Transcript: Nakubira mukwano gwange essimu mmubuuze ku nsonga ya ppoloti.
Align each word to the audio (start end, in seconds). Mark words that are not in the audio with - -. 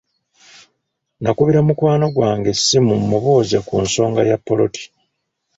Nakubira 1.21 1.59
mukwano 1.67 2.05
gwange 2.15 2.47
essimu 2.55 2.93
mmubuuze 3.01 3.57
ku 3.67 3.75
nsonga 3.85 4.21
ya 4.29 4.37
ppoloti. 4.39 4.83